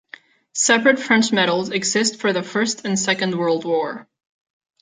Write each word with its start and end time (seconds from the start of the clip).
Separate 0.55 0.97
French 0.99 1.31
medals 1.31 1.69
exist 1.69 2.19
for 2.19 2.33
the 2.33 2.41
First 2.41 2.85
and 2.85 2.97
Second 2.97 3.35
World 3.37 3.65
War. 3.65 4.07